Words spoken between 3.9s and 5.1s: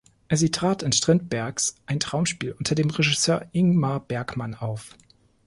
Bergman auf.